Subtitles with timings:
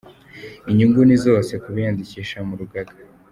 [0.69, 2.95] Inyungu ni zose kubiyandikishije mu rugaga.